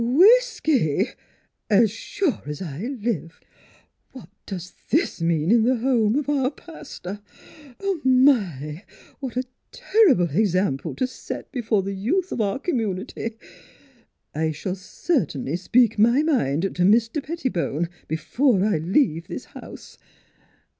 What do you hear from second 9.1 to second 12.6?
What a terrible example t' set b'fore th' youth of our